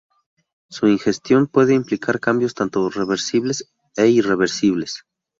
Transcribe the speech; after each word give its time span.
Su 0.71 0.87
ingestión 0.87 1.45
puede 1.45 1.75
implicar 1.75 2.19
cambios 2.19 2.55
tanto 2.55 2.89
reversibles 2.89 3.71
e 3.95 4.07
irreversibles. 4.07 5.03